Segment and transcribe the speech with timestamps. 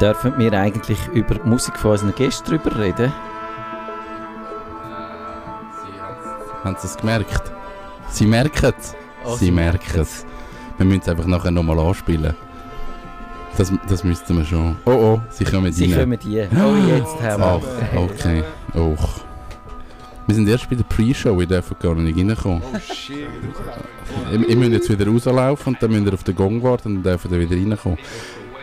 [0.00, 3.12] Dürfen wir eigentlich über die Musik von unseren Gästen drüber reden?
[6.62, 7.52] Haben Sie es gemerkt?
[8.10, 8.94] Sie merken es.
[9.24, 10.24] Oh, sie sie merken es.
[10.76, 12.34] Wir müssen es einfach nachher nochmal anspielen.
[13.56, 14.76] Das, das müssten wir schon.
[14.84, 16.00] Oh oh, sie kommen Sie rein.
[16.00, 16.40] kommen die.
[16.42, 17.60] Oh, jetzt haben wir.
[17.92, 18.44] Ach, okay.
[18.76, 19.20] Och.
[20.28, 22.62] Wir sind erst bei der Pre-Show, wir dürfen gar nicht reinkommen.
[22.62, 23.26] Oh shit.
[24.30, 27.02] Ich, ich muss jetzt wieder rauslaufen und dann müsst ihr auf den Gong warten und
[27.02, 27.98] dann dürfen ihr wieder reinkommen.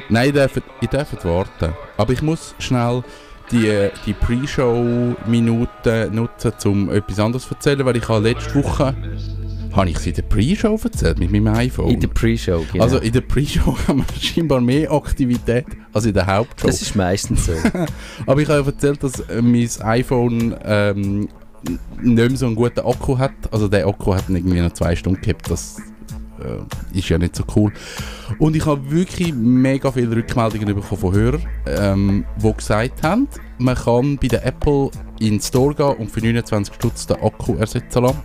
[0.09, 1.73] Nein, ihr dürft, ihr dürft warten.
[1.97, 3.03] Aber ich muss schnell
[3.51, 8.95] die, die Pre-Show-Minuten nutzen, um etwas anderes zu erzählen, weil ich habe letzte Woche...
[9.73, 11.89] Habe ich es in der Pre-Show erzählt mit meinem iPhone?
[11.89, 12.81] In der Pre-Show, genau.
[12.81, 16.67] Also in der Pre-Show haben wir scheinbar mehr Aktivität als in der Hauptshow.
[16.67, 17.51] das ist meistens so.
[18.25, 21.27] Aber ich habe ja erzählt, dass äh, mein iPhone ähm,
[22.01, 23.33] nicht mehr so einen guten Akku hat.
[23.51, 25.51] Also der Akku hat irgendwie noch zwei Stunden gehabt.
[25.51, 25.75] Das
[26.39, 27.71] äh, ist ja nicht so cool.
[28.39, 33.75] Und ich habe wirklich mega viele Rückmeldungen bekommen von Hörern, ähm, die gesagt haben, man
[33.75, 38.03] kann bei der Apple in den Store gehen und für 29 Stutz den Akku ersetzen
[38.03, 38.21] lassen.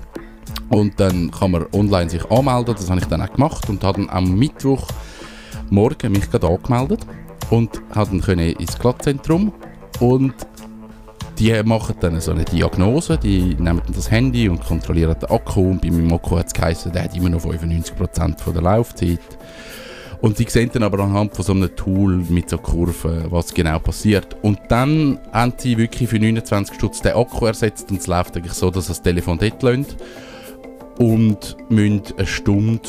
[0.68, 2.74] Und dann kann man online sich anmelden.
[2.74, 4.88] Das habe ich dann auch gemacht und habe dann am Mittwoch
[5.68, 7.06] morgen mich gerade angemeldet
[7.50, 9.52] und habe dann ins Glattzentrum
[10.00, 10.34] und
[11.40, 15.70] die machen dann so eine Diagnose, die nehmen dann das Handy und kontrollieren den Akku
[15.70, 19.18] und bei meinem Akku hat es geheißen, der hat immer noch 95% von der Laufzeit.
[20.20, 23.78] Und sie sehen dann aber anhand von so einem Tool mit so Kurven, was genau
[23.78, 24.36] passiert.
[24.42, 28.52] Und dann haben sie wirklich für 29 Stutz den Akku ersetzt und es läuft eigentlich
[28.52, 29.96] so, dass das Telefon dort lässt
[30.98, 32.82] und müssen eine Stunde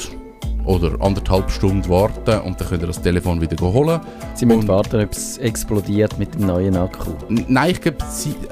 [0.71, 3.99] oder anderthalb Stunden warten und dann könnt ihr das Telefon wieder holen.
[4.35, 7.11] Sie müssen Und- warten, ob es explodiert mit dem neuen Akku.
[7.29, 7.97] Nein, ich glaube,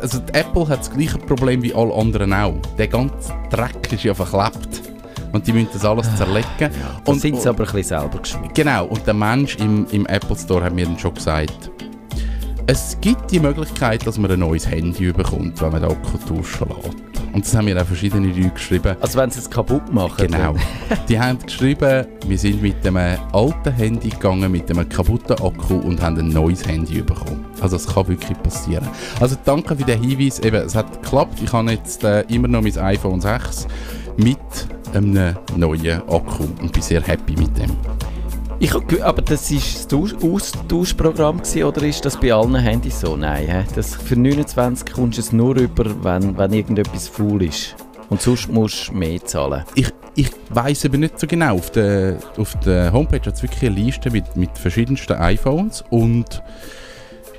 [0.02, 2.56] also Apple hat das gleiche Problem wie alle anderen auch.
[2.78, 4.82] Der ganze Dreck ist ja verklebt.
[5.32, 6.48] Und die müssen das alles zerlegen.
[6.60, 6.70] Da
[7.12, 8.56] und, sind sie aber ein bisschen selber geschwind.
[8.56, 11.70] Genau, und der Mensch im, im Apple Store hat mir dann schon gesagt,
[12.66, 16.68] es gibt die Möglichkeit, dass man ein neues Handy bekommt, wenn man den Akku tauschen
[16.70, 17.09] lässt.
[17.34, 18.96] Und das haben mir auch verschiedene Leute geschrieben.
[19.00, 20.28] Also wenn sie es kaputt machen.
[20.28, 20.56] Genau.
[21.10, 26.02] Die haben geschrieben, wir sind mit einem alten Handy gegangen, mit einem kaputten Akku und
[26.02, 27.46] haben ein neues Handy bekommen.
[27.62, 28.88] Also es kann wirklich passieren.
[29.20, 30.40] Also danke für den Hinweis.
[30.40, 31.40] Eben, es hat geklappt.
[31.44, 33.68] Ich habe jetzt äh, immer noch mein iPhone 6
[34.18, 34.38] mit
[34.94, 37.72] einem neuen Akku und bin sehr happy mit dem.
[38.62, 43.16] Ich aber das war das Tausch- Austauschprogramm oder ist das bei allen Handys so?
[43.16, 47.76] Nein, das für 29 kommst du es nur über, wenn, wenn irgendetwas faul ist.
[48.10, 49.64] Und sonst musst du mehr zahlen.
[49.76, 51.56] Ich, ich weiß aber nicht so genau.
[51.56, 56.42] Auf der, auf der Homepage hat es wirklich eine Liste mit, mit verschiedensten iPhones und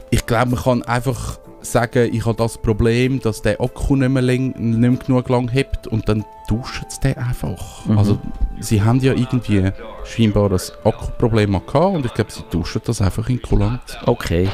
[0.08, 4.22] ich glaube, man kann einfach sagen, ich habe das Problem, dass der Akku nicht mehr,
[4.22, 7.86] läng, nicht mehr genug lang hebt und dann tauschen sie den einfach.
[7.86, 7.98] Mhm.
[7.98, 8.18] Also
[8.60, 9.70] sie haben ja irgendwie
[10.04, 13.98] scheinbar das Akkuproblem gehabt und ich glaube, sie tauschen das einfach in Kulant.
[14.06, 14.48] Okay.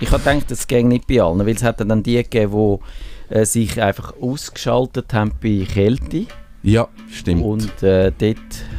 [0.00, 2.78] Ich habe gedacht, das ging nicht bei allen, weil es hat dann die gegeben,
[3.30, 6.26] die äh, sich einfach ausgeschaltet haben bei Kälte.
[6.62, 7.42] Ja, stimmt.
[7.42, 8.36] Und äh, dort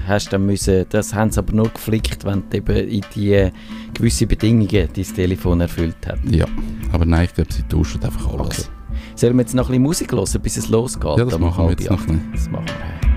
[0.07, 3.33] hast du dann müssen, das haben sie aber nur geflickt, wenn du eben in die
[3.33, 3.51] äh,
[3.94, 6.19] gewisse Bedingungen dein Telefon erfüllt hat.
[6.30, 6.45] ja,
[6.91, 8.59] aber nein, ich glaube, sie tauschen einfach alles.
[8.59, 8.69] Okay.
[9.15, 11.18] Sollen wir jetzt noch ein bisschen Musik hören, bis es losgeht?
[11.18, 12.21] Ja, das machen wir jetzt noch nicht.
[12.33, 13.08] Das machen wir.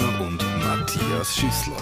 [0.00, 1.76] Recksteiner und Matthias Schüssler.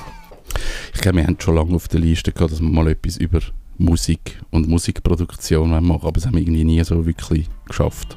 [0.95, 3.41] Ich glaube, wir haben schon lange auf der Liste gehabt, dass wir mal etwas über
[3.77, 8.17] Musik und Musikproduktion machen wollen, aber das haben wir irgendwie nie so wirklich geschafft.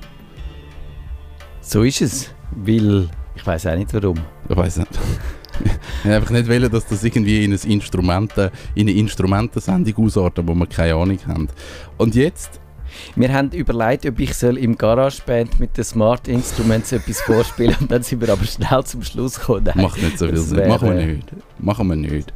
[1.62, 4.18] So ist es, weil ich weiß auch nicht warum.
[4.50, 4.92] Ich weiß nicht.
[5.64, 10.48] Ich wollte einfach nicht wollen, dass das irgendwie in, ein Instrumenten, in eine Instrumentensendung ausartet,
[10.48, 11.50] wo wir keine Ahnung haben.
[11.98, 12.61] Und jetzt,
[13.16, 17.92] Wir haben überlegt, ob ich soll im GarageBand mit den Smart Instruments etwas vorspielen und
[17.92, 19.64] dann sind wir aber schnell zum Schluss gekommen.
[19.66, 20.68] Nein, macht nicht so viel Sinn.
[20.68, 21.28] Machen wir nicht.
[21.60, 22.34] Machen wir nicht.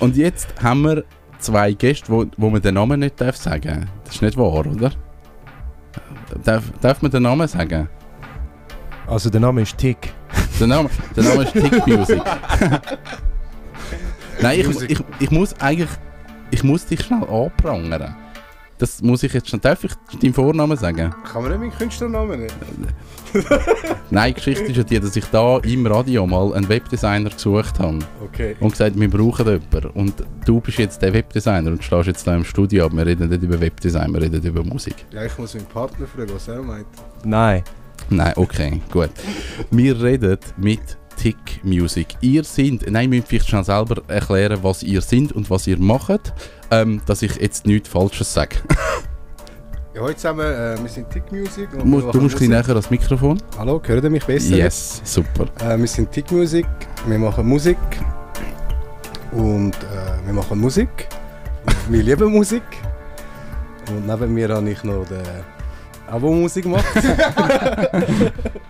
[0.00, 1.04] Und jetzt haben wir
[1.38, 4.90] zwei Gäste, wo, wo man den Namen nicht darf sagen Das ist nicht wahr, oder?
[6.44, 7.88] Darf, darf man den Namen sagen?
[9.06, 10.12] Also der Name ist Tick.
[10.58, 12.20] Der Name, der Name ist Tick Music.
[14.40, 15.90] Nein, ich, ich, ich muss eigentlich.
[16.50, 18.14] Ich muss dich schnell anprangern.
[18.78, 19.60] Das muss ich jetzt schon.
[19.60, 21.14] Darf ich deinen Vornamen sagen?
[21.24, 22.88] Kann man nicht meinen Künstlernamen nennen?
[24.10, 27.78] Nein, die Geschichte ist ja die, dass ich da im Radio mal einen Webdesigner gesucht
[27.78, 28.56] habe Okay.
[28.60, 29.90] und gesagt, wir brauchen jemanden.
[29.94, 30.14] Und
[30.44, 33.42] du bist jetzt der Webdesigner und stehst jetzt da im Studio, aber wir reden nicht
[33.42, 35.06] über Webdesign, wir reden über Musik.
[35.10, 36.86] Ja, ich muss meinen Partner fragen, was er meint.
[37.24, 37.62] Nein.
[38.10, 39.10] Nein, okay, gut.
[39.70, 40.80] Wir reden mit
[41.26, 42.06] Tick Music.
[42.20, 46.32] Ihr sind, nein, müsst vielleicht schon selber erklären, was ihr sind und was ihr macht,
[46.70, 48.56] ähm, dass ich jetzt nichts Falsches sage.
[49.92, 51.72] Ja, heute zusammen, äh, wir sind Tick Music.
[51.72, 53.42] und musst du musst ein näher ans Mikrofon.
[53.58, 54.54] Hallo, hört ihr mich besser?
[54.54, 55.46] Yes, super.
[55.58, 56.66] Äh, wir sind Tick Music,
[57.06, 57.78] wir machen Musik.
[59.32, 61.08] Und äh, wir machen Musik.
[61.88, 62.62] Wir lieben Musik.
[63.88, 65.22] Und neben mir habe ich noch den
[66.08, 66.84] Abo Musik gemacht.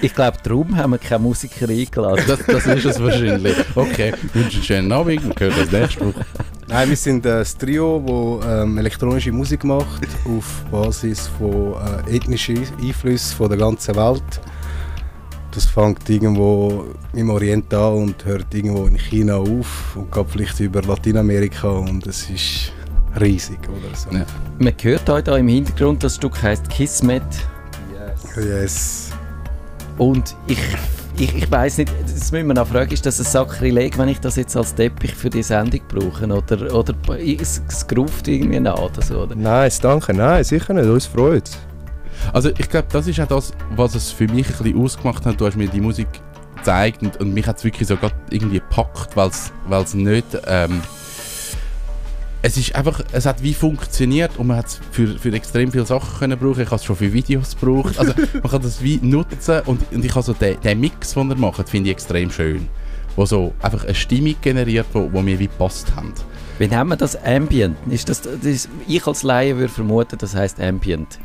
[0.00, 2.24] Ich glaube, darum haben wir keine Musiker eingeladen.
[2.26, 3.56] Das, das ist es wahrscheinlich.
[3.74, 5.40] Okay, ich wünsche einen schönen Abend.
[5.40, 6.26] Wir hören uns nächste Woche.
[6.68, 11.74] Nein, wir sind äh, das Trio, das ähm, elektronische Musik macht auf Basis von
[12.06, 14.40] äh, ethnischen Einflüssen von der ganzen Welt.
[15.50, 20.60] Das fängt irgendwo im Orient an und hört irgendwo in China auf und geht vielleicht
[20.60, 22.72] über Lateinamerika und es ist
[23.20, 24.10] riesig oder so.
[24.16, 24.24] Ja.
[24.58, 27.22] Man hört heute da im Hintergrund, das Stück heißt Kismet.
[28.36, 29.11] Yes.
[29.98, 30.58] Und ich,
[31.18, 34.20] ich, ich weiß nicht, das müssen wir noch fragen, ist das ein Sakrileg, wenn ich
[34.20, 36.26] das jetzt als Teppich für die Sendung brauche?
[36.26, 39.22] Oder, oder es, es gruft irgendwie nach oder so?
[39.22, 39.34] Oder?
[39.34, 41.50] Nein, danke, nein, sicher nicht, uns freut
[42.32, 45.40] Also ich glaube, das ist auch das, was es für mich ein bisschen ausgemacht hat.
[45.40, 46.08] Du hast mir die Musik
[46.56, 47.96] gezeigt und, und mich hat es wirklich so
[48.30, 49.30] irgendwie gepackt, weil
[49.82, 50.26] es nicht...
[50.46, 50.80] Ähm,
[52.42, 55.86] es ist einfach, es hat wie funktioniert und man hat es für, für extrem viele
[55.86, 56.60] Sachen können brauchen.
[56.60, 57.98] Ich habe es schon für Videos gebraucht.
[57.98, 61.30] Also man kann das wie nutzen und, und ich habe so den, den Mix, den
[61.30, 62.68] er macht, finde ich extrem schön.
[63.14, 66.12] Wo so einfach eine Stimmung generiert, wo, wo mir wie passt haben.
[66.58, 67.76] Wie nennen wir das Ambient?
[67.88, 71.18] Ist das, das ist, ich als Laie würde vermuten, das heißt Ambient.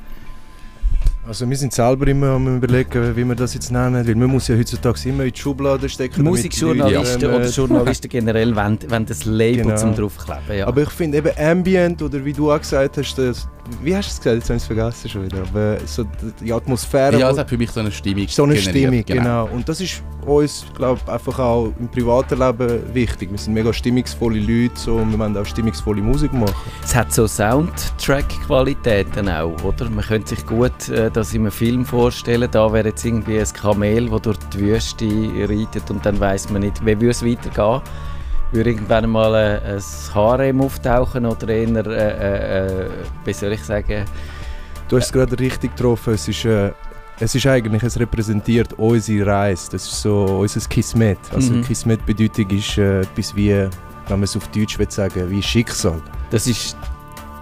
[1.28, 4.48] Also wir sind selber immer am überlegen, wie wir das jetzt nennen, weil man muss
[4.48, 6.24] ja heutzutage immer in die Schublade stecken.
[6.24, 9.76] Musikjournalisten Leute, oder ähm, Journalisten generell wollen, wollen das Label Genau.
[9.76, 10.58] zum draufkleben.
[10.58, 10.68] Ja.
[10.68, 13.46] Aber ich finde eben Ambient oder wie du auch gesagt hast, das,
[13.84, 16.04] wie hast du es gesagt, jetzt habe ich es vergessen schon wieder, aber so
[16.42, 19.46] die- Atmosphäre, Ja, es hat für mich so eine Stimmung so eine generiert, Stimmung, genau.
[19.54, 23.30] Und das ist uns, glaube ich, einfach auch im privaten Leben wichtig.
[23.32, 26.54] Wir sind mega stimmungsvolle Leute so, und wir wollen auch stimmungsvolle Musik machen.
[26.84, 29.90] Es hat so Soundtrack-Qualitäten auch, oder?
[29.90, 32.50] Man könnte sich gut äh, das in einem Film vorstellen.
[32.52, 35.06] Da wäre jetzt irgendwie ein Kamel, das durch die Wüste
[35.48, 37.82] reitet und dann weiß man nicht, wie würde es weitergehen.
[38.52, 39.84] Würde irgendwann mal äh, ein
[40.16, 42.90] Harem auftauchen oder eher, äh, äh,
[43.26, 44.06] wie soll ich sagen,
[44.90, 46.14] Du hast es gerade richtig getroffen.
[46.14, 46.72] Es ist, äh,
[47.20, 49.70] es ist eigentlich, es repräsentiert unsere Reise.
[49.72, 51.18] Das ist so unser Kismet.
[51.34, 51.64] Also Mhm.
[51.66, 53.70] Kismet-Bedeutung ist äh, etwas wie, wenn
[54.10, 56.02] man es auf Deutsch will sagen, wie Schicksal.
[56.30, 56.78] das ist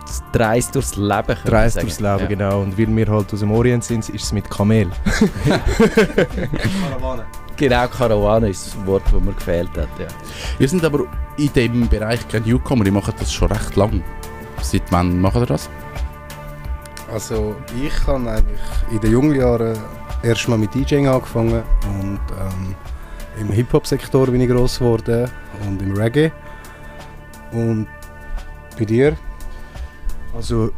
[0.05, 1.35] das Dreis durchs Leben.
[1.43, 1.71] sagen.
[1.81, 2.25] durchs Leben, Ja.
[2.25, 2.61] genau.
[2.61, 4.89] Und weil wir halt aus dem Orient sind, ist es mit Kamel.
[7.57, 9.87] Genau, Karawane ist das Wort, das mir gefehlt hat.
[9.97, 10.07] Ja.
[10.59, 11.05] Ihr sind aber
[11.37, 14.03] in dem Bereich kein Newcomer, ihr macht das schon recht lang.
[14.61, 15.69] Seit wann macht ihr das?
[17.13, 18.59] Also ich habe eigentlich
[18.91, 19.77] in den jungen Jahren
[20.23, 21.63] erst mal mit DJing angefangen
[21.99, 22.75] und ähm,
[23.39, 25.29] im Hip-Hop-Sektor bin ich gross geworden
[25.67, 26.31] und im Reggae.
[27.51, 27.87] Und
[28.77, 29.15] bei dir?
[30.35, 30.71] Also,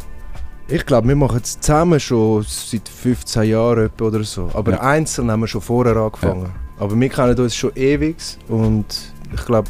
[0.68, 4.50] ich glaube, wir machen es zusammen schon seit 15 Jahren oder so.
[4.54, 4.82] Aber Ja.
[4.82, 6.52] einzeln haben wir schon vorher angefangen.
[6.80, 8.18] Aber wir kennen uns schon ewig
[8.48, 8.86] und
[9.34, 9.70] ich glaube,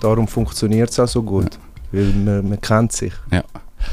[0.00, 1.58] darum funktioniert es auch so gut.
[1.92, 3.12] Weil man, man kennt sich.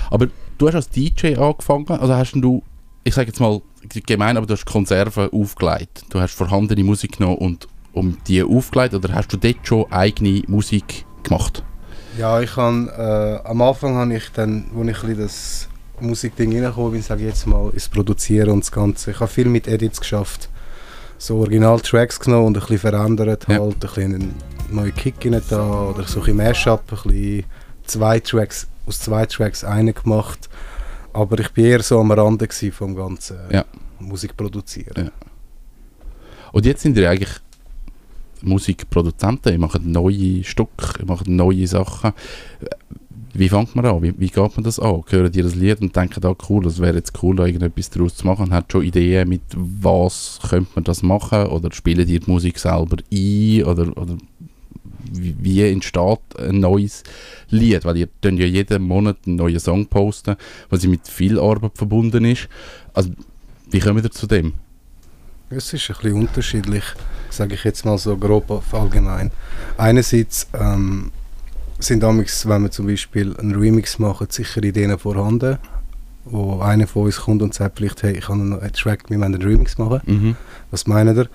[0.09, 2.63] Aber du hast als DJ angefangen, also hast du,
[3.03, 3.61] ich sage jetzt mal
[4.05, 6.05] gemein, aber du hast Konserven aufgelegt.
[6.09, 10.41] Du hast vorhandene Musik genommen und um die aufgelegt oder hast du dort schon eigene
[10.47, 11.63] Musik gemacht?
[12.17, 15.69] Ja, ich han, äh, am Anfang habe ich dann, als ich ein das
[15.99, 19.11] Musikding reingekommen bin, sage ich jetzt mal, ins Produzieren und das Ganze.
[19.11, 20.49] Ich habe viel mit Edits geschafft.
[21.23, 23.59] So Original-Tracks genommen und ein bisschen verändert, Ja.
[23.59, 24.33] halt ein bisschen einen
[24.69, 27.45] neuen Kick rein da oder so ein bisschen Mashup, ein bisschen
[27.85, 30.49] zwei Tracks, aus zwei Tracks einen gemacht.
[31.13, 33.63] Aber ich bin eher so am Rande vom ganzen Ja.
[33.99, 35.05] Musik produzieren.
[35.05, 35.11] Ja.
[36.51, 37.39] Und jetzt sind ihr eigentlich
[38.41, 42.11] Musikproduzenten, ihr macht neue Stücke, ihr macht neue Sachen.
[43.35, 44.01] Wie fängt man an?
[44.03, 45.03] Wie, wie geht man das an?
[45.09, 48.15] Hören ihr das Lied und denken, ah cool, das wäre jetzt cool, da irgendetwas daraus
[48.15, 48.45] zu machen?
[48.45, 51.47] Und hat schon Ideen, mit was könnte man das machen?
[51.47, 53.63] Oder spielen ihr die Musik selber ein?
[53.63, 54.17] Oder, oder
[55.11, 57.03] wie, entsteht ein neues
[57.49, 57.85] Lied?
[57.85, 60.35] Weil ihr könnt ja jeden Monat einen neuen Song posten,
[60.69, 62.47] was mit viel Arbeit verbunden ist.
[62.93, 63.09] Also,
[63.71, 64.53] wie kommen ihr zu dem?
[65.49, 66.83] Es ist ein bisschen unterschiedlich,
[67.29, 69.31] sage ich jetzt mal so grob auf allgemein.
[69.77, 71.11] Einerseits ähm,
[71.83, 75.57] sind damals, wenn wir zum Beispiel einen Remix machen, sicher Ideen vorhanden,
[76.25, 79.19] wo einer von uns kommt und sagt vielleicht, hey, ich habe noch einen Track, wir
[79.19, 80.01] wollen einen Remix machen.
[80.05, 80.35] Mhm.
[80.71, 81.29] Was meint ihr?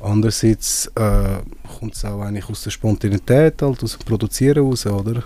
[0.00, 1.38] Andererseits äh,
[1.78, 5.22] kommt es auch eigentlich aus der Spontanität, halt, aus dem Produzieren raus, oder?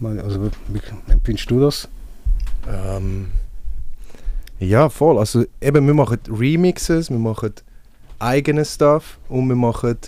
[0.00, 0.80] Meine, also, wie
[1.12, 1.88] empfindest du das?
[2.68, 3.28] Ähm,
[4.58, 5.18] ja, voll.
[5.18, 7.52] Also eben, wir machen Remixes, wir machen
[8.18, 9.98] eigene Stuff und wir machen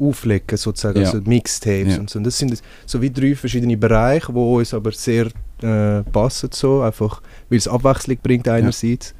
[0.00, 1.06] Auflegen sozusagen, Ja.
[1.10, 2.00] also Mixtapes Ja.
[2.00, 2.18] und so.
[2.18, 5.26] Und das sind so wie drei verschiedene Bereiche, wo uns aber sehr
[5.62, 9.14] äh, passen so, einfach weil es Abwechslung bringt einerseits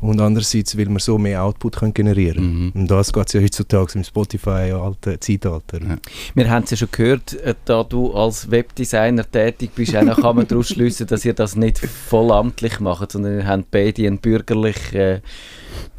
[0.00, 2.72] und andererseits, weil wir so mehr Output können generieren Mhm.
[2.74, 5.80] Und das geht es ja heutzutage im Spotify, alten Zeitalter.
[5.80, 5.98] Ja.
[6.34, 10.36] Wir haben es ja schon gehört, äh, da du als Webdesigner tätig bist, auch kann
[10.36, 14.98] man daraus schliessen, dass ihr das nicht vollamtlich macht, sondern ihr habt beide einen bürgerlichen
[14.98, 15.20] äh,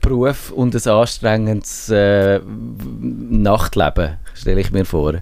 [0.02, 2.40] Beruf und ein anstrengendes äh,
[3.00, 5.22] Nachtleben, stelle ich mir vor.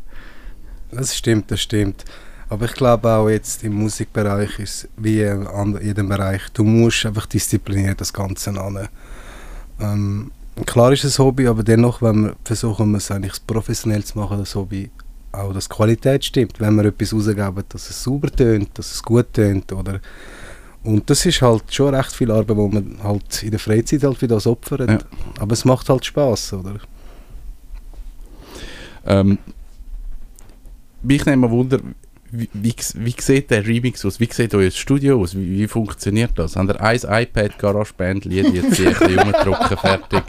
[0.91, 2.05] Das stimmt, das stimmt.
[2.49, 7.05] Aber ich glaube auch jetzt im Musikbereich ist es wie in jedem Bereich, du musst
[7.05, 8.89] einfach diszipliniert das Ganze an.
[9.79, 10.31] Ähm,
[10.65, 14.39] klar ist es ein Hobby, aber dennoch, wenn wir versuchen, es eigentlich professionell zu machen,
[14.39, 14.89] das Hobby,
[15.31, 19.03] auch dass die Qualität stimmt, wenn wir etwas rausgeben, dass es sauber tönt, dass es
[19.03, 19.99] gut tönt, oder
[20.83, 24.17] und das ist halt schon recht viel Arbeit, wo man halt in der Freizeit halt
[24.17, 24.89] für das opfert.
[24.89, 24.99] Ja.
[25.39, 26.79] Aber es macht halt Spaß, oder?
[29.05, 29.37] Ähm,
[31.01, 31.79] mich nimmt mal Wunder,
[32.31, 34.19] wie, wie, wie sieht der Remix aus?
[34.19, 35.35] Wie sieht euer Studio aus?
[35.35, 36.55] Wie, wie funktioniert das?
[36.55, 40.23] Habt ihr ein iPad, GarageBand, Lied, jetzt hier rumdrucken, fertig?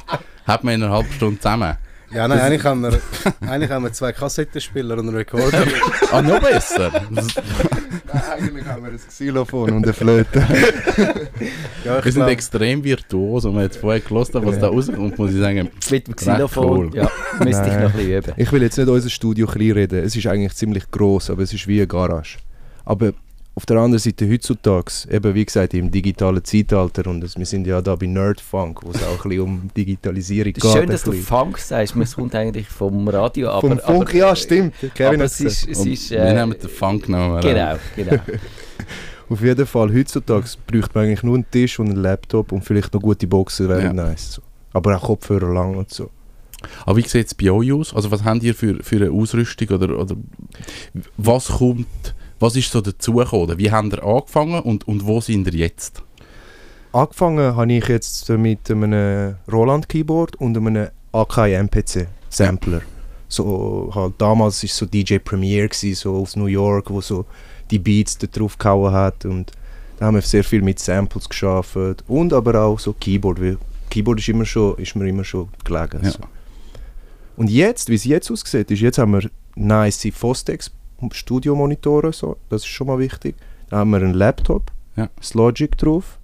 [0.47, 1.77] Hat man in einer halben Stunde zusammen?
[2.13, 3.01] Ja, nein, eigentlich haben, wir,
[3.41, 5.65] eigentlich haben wir zwei Kassettenspieler und einen Recorder.
[6.11, 6.91] Ah, noch besser!
[8.13, 10.41] Das, Eigentlich haben wir ein Xylophon und eine Flöte.
[11.85, 15.17] ja, wir sind glaub- extrem virtuos und wir haben jetzt vorher gehört, was da rauskommt,
[15.17, 15.71] muss ich sagen.
[15.91, 16.91] Mit dem Xylophon, cool.
[16.93, 17.83] ja, müsste ich Nein.
[17.85, 18.33] noch ein bisschen üben.
[18.37, 20.05] Ich will jetzt nicht unser Studio klein reden.
[20.05, 22.39] Es ist eigentlich ziemlich groß, aber es ist wie eine Garage.
[22.85, 23.13] Aber
[23.61, 27.67] auf der anderen Seite heutzutage, eben wie gesagt, im digitalen Zeitalter und es, wir sind
[27.67, 31.03] ja da bei Nerdfunk, wo es auch ein bisschen um Digitalisierung Es ist schön, dass
[31.03, 31.13] du.
[31.13, 34.73] Funk sagst, man kommt eigentlich vom Radio, aber, Vom Funk, aber, ja stimmt.
[34.95, 37.43] Kevin es ist, es ist wir äh, nehmen den Funk genommen.
[37.43, 38.17] genau, genau.
[39.29, 42.95] Auf jeden Fall, heutzutage bräuchte man eigentlich nur einen Tisch und einen Laptop und vielleicht
[42.95, 43.93] noch gute Boxen, wäre Ja.
[43.93, 44.33] nice.
[44.33, 44.43] So.
[44.73, 46.09] Aber auch Kopfhörer lang und so.
[46.87, 47.95] Aber wie sieht es bei euch aus?
[47.95, 50.17] Also was habt ihr für, für eine Ausrüstung oder, oder
[51.19, 53.59] was kommt, was ist so dazugekommen?
[53.59, 56.03] Wie habt ihr angefangen und, und wo sind ihr jetzt?
[56.93, 62.81] Angefangen habe ich jetzt mit einem Roland Keyboard und einem Akai MPC Sampler.
[63.29, 67.27] So halt damals ist so DJ Premier gsi, so aus New York, wo so
[67.71, 69.53] die Beats da drauf gehauen hat und
[69.99, 71.77] da haben wir sehr viel mit Samples geschafft
[72.09, 73.59] und aber auch so Keyboard, weil
[73.91, 76.01] Keyboard ist immer schon ist mir immer schon gelegen.
[76.03, 76.11] Ja.
[76.11, 76.21] So.
[77.37, 80.71] Und jetzt, wie es jetzt aussieht, ist jetzt haben wir nice Fostex
[81.13, 83.35] Studiomonitore, so, das ist schon mal wichtig.
[83.71, 85.09] Da haben wir einen Laptop, Ja.
[85.17, 86.19] das Logic drauf.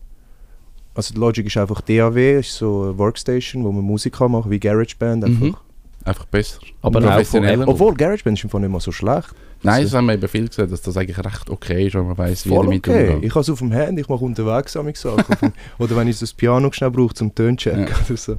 [0.94, 4.50] Also die Logic ist einfach DAW, ist so eine Workstation, wo man Musik kann machen
[4.50, 5.40] wie GarageBand einfach.
[5.46, 5.56] Mhm.
[6.04, 6.60] Einfach besser.
[6.82, 7.66] Aber Professioneller.
[7.68, 9.28] Obwohl GarageBand ist im Fall nicht mal so schlecht.
[9.62, 12.16] Nein, das haben wir eben viel gesagt, dass das eigentlich recht okay ist, wenn man
[12.16, 13.08] weiss, wie Voll damit okay.
[13.10, 13.24] umgeht.
[13.24, 15.52] Ich habe es auf dem Handy, ich mache unterwegs amig Sachen.
[15.78, 17.96] Oder wenn ich so das Piano schnell brauche zum Toncheck Ja.
[18.08, 18.36] oder so.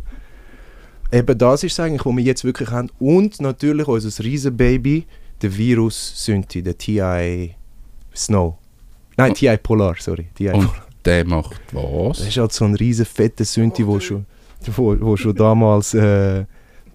[1.12, 2.90] Eben das ist es eigentlich, was wir jetzt wirklich haben.
[3.00, 5.06] Und natürlich unser Riesenbaby,
[5.42, 7.56] der Virus Synthi, der TI
[8.16, 8.56] Snow.
[9.18, 10.28] Nein, Und- TI Polar, sorry.
[10.36, 10.86] TI Und Polar.
[11.06, 12.20] der macht was?
[12.20, 14.26] Das ist halt so ein riesen fetter Synthi, wo schon,
[14.76, 16.46] wo, wo schon damals äh,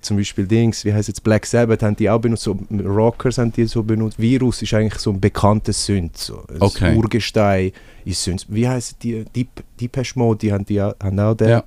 [0.00, 3.52] zum Beispiel Dings, wie heißt jetzt Black Sabbath, haben die auch benutzt, so Rockers haben
[3.52, 4.18] die so benutzt.
[4.18, 6.96] Virus ist eigentlich so ein bekanntes Synth, so ein Okay.
[6.96, 7.70] Urgestein
[8.04, 8.46] ist Synth.
[8.48, 9.24] Wie heißt die?
[9.34, 9.48] Deep,
[9.80, 11.64] Deepesh Mode, die haben, die auch, haben auch den Ja.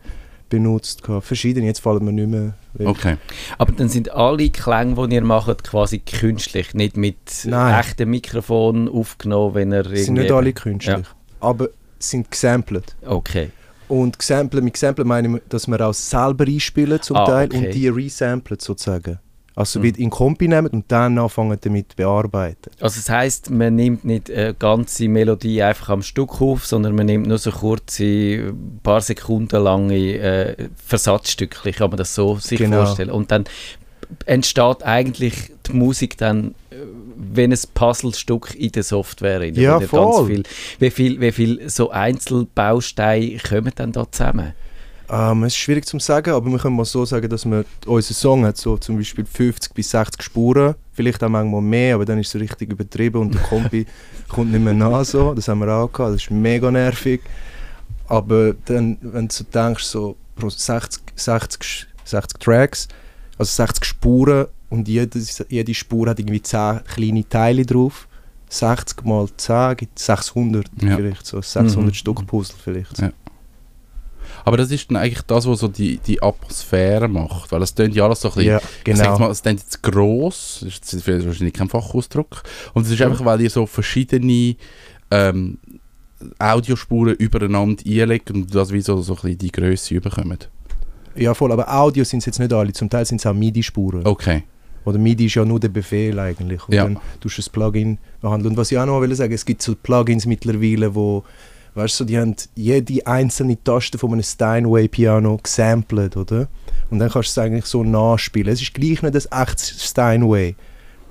[0.50, 1.02] Benutzt.
[1.22, 2.88] Verschiedene, jetzt fallen mir nicht mehr weg.
[2.88, 3.18] Okay.
[3.58, 7.80] Aber dann sind alle Klänge, die ihr macht, quasi künstlich, nicht mit Nein.
[7.80, 11.06] echten Mikrofon aufgenommen, wenn ihr Sie sind nicht irgendwie- alle künstlich.
[11.40, 12.96] Aber sind gesampelt.
[13.06, 13.50] Okay.
[13.88, 17.58] Und gesampelt, mit gesampelt meine ich, dass wir auch selber einspielen zum Ah, Teil okay.
[17.68, 19.20] und die resamplen sozusagen.
[19.58, 19.86] Also Mhm.
[19.98, 22.72] in Kompi nehmen und dann anfangen damit zu bearbeiten.
[22.82, 27.06] Also das heißt, man nimmt nicht eine ganze Melodie einfach am Stück auf, sondern man
[27.06, 32.60] nimmt nur so kurze, ein paar Sekunden lange äh, Versatzstückchen, kann man das so sich
[32.60, 32.84] Genau.
[32.84, 33.12] vorstellen.
[33.12, 33.46] Und dann
[34.26, 36.76] entsteht eigentlich die Musik dann äh,
[37.34, 39.40] wie ein Puzzlestück in der Software.
[39.40, 40.28] rein, Ja, voll.
[40.28, 40.44] viel,
[40.80, 44.54] wie viel, wie viel so Einzelbausteine kommen dann da zusammen?
[45.10, 48.14] Ähm, es ist schwierig zu sagen, aber wir können mal so sagen, dass wir, unser
[48.14, 52.20] Song hat so zum Beispiel 50 bis 60 Spuren, vielleicht auch manchmal mehr, aber dann
[52.20, 53.86] ist es richtig übertrieben und der Kompi
[54.30, 57.22] kommt nicht mehr nach so, das haben wir auch gehabt, das ist mega nervig.
[58.08, 62.88] Aber dann, wenn du denkst, so pro 60, 60, 60 Tracks,
[63.38, 65.20] also 60 Spuren und jede,
[65.50, 68.08] jede Spur hat irgendwie 10 kleine Teile drauf.
[68.50, 70.96] 60 mal 10 gibt 600 Ja.
[70.98, 71.94] vielleicht, so 600 Mhm.
[71.94, 73.00] Stück Puzzle vielleicht.
[73.00, 73.12] Ja.
[74.46, 77.96] Aber das ist dann eigentlich das, was so die, die Atmosphäre macht, weil es tönt
[77.96, 79.18] ja alles so ein bisschen Ja, genau.
[79.20, 82.44] mal, es klingt jetzt gross, das ist wahrscheinlich kein Fachausdruck.
[82.74, 84.56] Und es ist einfach, weil ihr so verschiedene
[85.12, 85.58] ähm,
[86.40, 90.50] Audiospuren übereinander einlegt und das wie so, so ein bisschen die Größe überkommt.
[91.16, 92.74] Ja, voll, aber Audio sind es jetzt nicht alle.
[92.74, 94.06] Zum Teil sind es auch MIDI-Spuren.
[94.06, 94.44] Okay.
[94.84, 96.68] Oder MIDI ist ja nur der Befehl eigentlich.
[96.68, 96.84] Und Ja.
[96.84, 98.52] dann tust du das Plugin behandeln.
[98.54, 101.24] Und was ich auch noch will sagen, es gibt so Plugins mittlerweile, wo,
[101.76, 106.48] weißt du, die haben jede einzelne Taste von einem Steinway-Piano gesampelt, oder?
[106.90, 108.52] Und dann kannst du es eigentlich so nachspielen.
[108.54, 110.56] Es ist gleich nicht das echtes Steinway.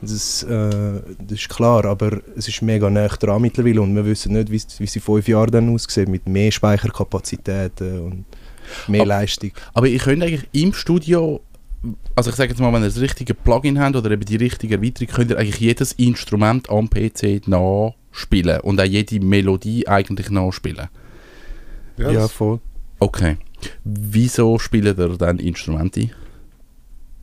[0.00, 0.70] Das, äh,
[1.18, 4.60] das ist klar, aber es ist mega nah dran mittlerweile und wir wissen nicht, wie
[4.78, 8.24] wie es in fünf Jahren dann aussieht, mit mehr Speicherkapazitäten und
[8.88, 9.52] mehr Aber- Leistung.
[9.72, 11.40] Aber ihr könnt eigentlich im Studio,
[12.14, 14.74] also ich sage jetzt mal, wenn ihr das richtige Plugin habt oder eben die richtige
[14.76, 17.46] Erweiterung, könnt ihr eigentlich jedes Instrument am PC
[18.18, 20.88] nachspielen und auch jede Melodie eigentlich nachspielen.
[21.96, 22.60] Ja, Ja, voll.
[22.98, 23.36] Okay.
[23.84, 26.10] Wieso spielt ihr dann Instrumente ein?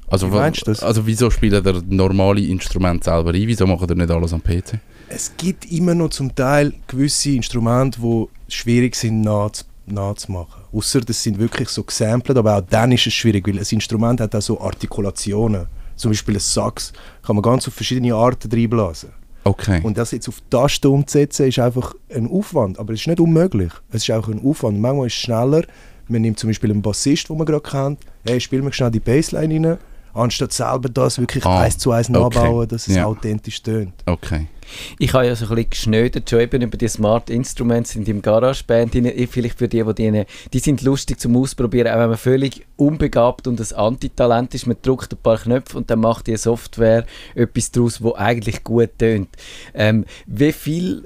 [0.07, 0.83] Also, Wie wa- meinst du das?
[0.83, 3.47] also wieso spielt ihr normale Instrumente selber ein?
[3.47, 4.79] Wieso macht ihr nicht alles am PC?
[5.07, 10.61] Es gibt immer noch zum Teil gewisse Instrumente, die schwierig sind nachzu- nachzumachen.
[10.73, 14.19] Außer das sind wirklich so gesampelt, aber auch dann ist es schwierig, weil ein Instrument
[14.21, 15.67] hat auch so Artikulationen.
[15.95, 16.91] Zum Beispiel ein Sax
[17.23, 19.09] kann man ganz auf verschiedene Arten reinblasen.
[19.43, 19.81] Okay.
[19.83, 22.77] Und das jetzt auf die Taste umzusetzen, ist einfach ein Aufwand.
[22.79, 23.71] Aber es ist nicht unmöglich.
[23.91, 24.79] Es ist auch ein Aufwand.
[24.79, 25.63] Manchmal ist es schneller.
[26.07, 27.99] Man nimmt zum Beispiel einen Bassist, den man gerade kennt.
[28.25, 29.77] Hey, spiel mir schnell die Bassline rein.
[30.13, 32.19] Anstatt selber das wirklich Ah, eins zu eins okay.
[32.19, 33.05] nachbauen, dass es Ja.
[33.05, 33.93] authentisch tönt.
[34.05, 34.47] okay.
[34.99, 38.21] Ich habe ja so ein bisschen geschnödert, schon eben über die Smart Instruments in dem
[38.21, 38.93] GarageBand.
[39.29, 43.47] Vielleicht für die, die die, die sind lustig zum Ausprobieren, auch wenn man völlig unbegabt
[43.47, 44.67] und ein Antitalent ist.
[44.67, 48.91] Man drückt ein paar Knöpfe und dann macht die Software etwas daraus, wo eigentlich gut
[48.97, 49.27] tönt.
[49.73, 51.03] Ähm, wie viel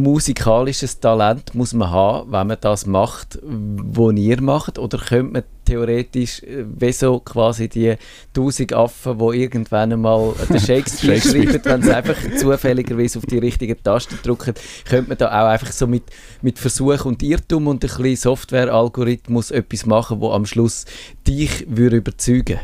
[0.00, 4.78] musikalisches Talent muss man haben, wenn man das macht, was ihr macht?
[4.78, 7.96] Oder könnte man theoretisch, äh, wie so quasi die
[8.32, 11.50] tausend Affen, die irgendwann einmal den Shakespeare Shakespeare.
[11.50, 14.54] schreiben, wenn sie einfach zufälligerweise auf die richtigen Tasten drücken,
[14.88, 16.04] könnte man da auch einfach so mit,
[16.40, 20.84] mit Versuch und Irrtum und ein bisschen Software-Algorithmus etwas machen, wo am Schluss
[21.26, 22.60] dich würde überzeugen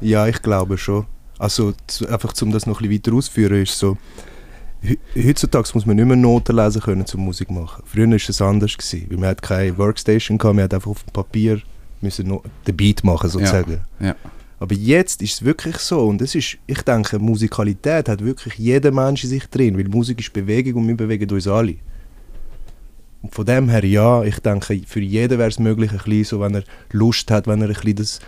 [0.00, 1.06] Ja, ich glaube schon.
[1.38, 1.72] Also
[2.08, 3.96] einfach um das noch ein bisschen weiter auszuführen, ist so,
[5.16, 7.82] heutzutage muss man nicht mehr Noten lesen können zum Musik machen.
[7.86, 11.02] Früher war es anders, gewesen, weil man hat keine Workstation gehabt, man hat einfach auf
[11.02, 11.60] dem Papier
[12.00, 13.80] müssen no den Beat machen sozusagen.
[14.00, 14.14] ja.
[14.60, 18.90] Aber jetzt ist es wirklich so und es ist, ich denke, Musikalität hat wirklich jeder
[18.90, 21.76] Mensch in sich drin, weil Musik ist Bewegung und wir bewegen uns alle.
[23.22, 26.40] Und von dem her, ja, ich denke, für jeden wäre es möglich, ein bisschen so,
[26.40, 28.20] wenn er Lust hat, wenn er ein bisschen, das,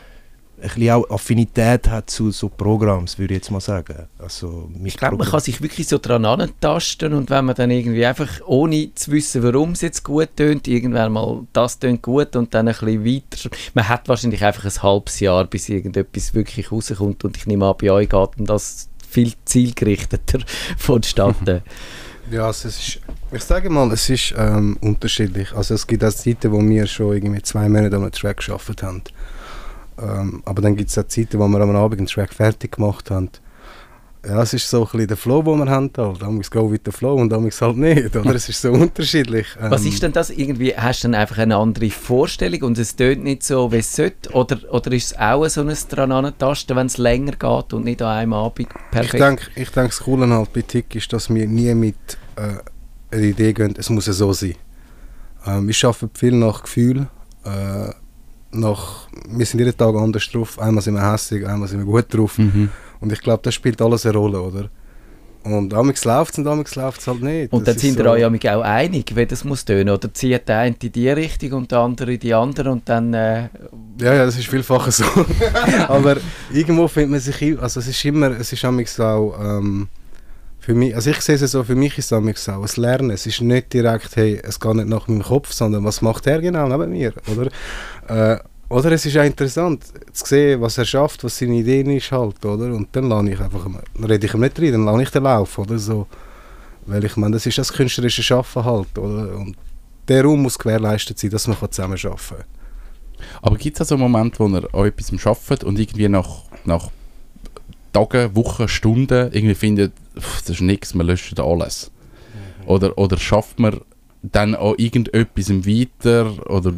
[0.61, 4.07] bisschen auch Affinität hat zu so Programms, würde ich jetzt mal sagen.
[4.19, 8.05] Also, Ich glaube, man kann sich wirklich so dran antasten und wenn man dann irgendwie
[8.05, 12.55] einfach, ohne zu wissen, warum es jetzt gut tönt, irgendwann mal, das tönt gut und
[12.55, 13.51] dann ein bisschen weiter.
[13.75, 17.75] Man hat wahrscheinlich einfach ein halbes Jahr, bis irgendetwas wirklich rauskommt und ich nehme an,
[17.81, 20.41] bei euch geht das viel zielgerichteter
[20.77, 21.63] vonstatten.
[22.31, 23.01] Ja, also es ist,
[23.33, 25.53] ich sage mal, es ist ähm, unterschiedlich.
[25.53, 28.85] Also es gibt auch Zeiten, wo wir schon irgendwie zwei Monate an einem Track gearbeitet
[28.85, 29.03] haben.
[30.03, 33.11] Ähm, aber dann gibt es auch Zeiten, wo wir am Abend einen Track fertig gemacht
[33.11, 33.31] haben.
[34.27, 35.91] Ja, es ist so ein bisschen der Flow, den wir haben.
[35.97, 36.21] Halt.
[36.21, 38.15] Damals go with the flow und damals halt nicht.
[38.15, 38.35] Oder?
[38.35, 39.47] Es ist so unterschiedlich.
[39.59, 40.29] Was Ähm, ist denn das?
[40.29, 43.97] Irgendwie hast du dann einfach eine andere Vorstellung und es tönt nicht so, wie es
[43.97, 44.31] sollte?
[44.33, 48.03] Oder, oder ist es auch so ein dran antasten, wenn es länger geht und nicht
[48.03, 49.23] an einem Abend Ich perfekt?
[49.23, 51.97] denke, ich denk, das Coole halt bei Tick ist, dass wir nie mit
[52.37, 52.59] äh,
[53.17, 54.55] einer Idee gehen, es muss ja so sein.
[55.47, 57.07] Ähm, wir arbeiten viel nach Gefühl.
[57.45, 57.91] Äh,
[58.53, 60.59] nach, wir sind jeden Tag anders drauf.
[60.59, 62.39] Einmal sind wir hässlich, einmal sind wir gut drauf.
[62.39, 62.69] Mhm.
[63.01, 64.69] Und ich glaube, das spielt alles eine Rolle, oder?
[65.43, 67.51] Und amigs läuft es und amigs läuft es halt nicht.
[67.51, 69.89] Und Das dann sind so- ihr euch amig auch einig, wie das muss tönen.
[69.89, 73.15] Oder zieht der eine in die Richtung und der andere in die andere und dann...
[73.15, 73.49] Äh,
[73.99, 75.05] Ja, ja, das ist vielfach so.
[75.89, 76.17] Aber
[76.53, 79.89] irgendwo findet man sich, also es ist immer, es ist amigs auch, ähm,
[80.61, 83.11] für mich, also ich sehe es so, für mich ist es auch ein Lernen.
[83.11, 86.41] Es ist nicht direkt, hey, es geht nicht nach meinem Kopf, sondern was macht er
[86.41, 87.51] genau neben mir, oder?
[88.09, 92.13] Äh, oder es ist auch interessant zu sehen, was er schafft, was seine Ideen ist
[92.13, 92.67] halt, oder?
[92.67, 95.25] Und dann lerne ich einfach, dann rede ich ihm nicht rein, dann lerne ich den
[95.25, 96.07] Lauf, oder so.
[96.87, 99.37] Weil ich meine, das ist das künstlerische Schaffen halt, oder?
[99.37, 99.57] Und
[100.07, 102.45] der Raum muss gewährleistet sein, dass man zusammen arbeiten kann.
[103.43, 106.43] Aber gibt es auch so einen Moment, wo ihr an etwas arbeitet und irgendwie nach,
[106.65, 106.91] nach
[107.93, 111.91] Tagen, Wochen, Stunden irgendwie findet, "Pff, das ist nichts, wir löschen alles?
[112.67, 113.81] Oder, oder schafft man
[114.23, 116.51] dann auch irgendetwas weiter?
[116.51, 116.73] Oder,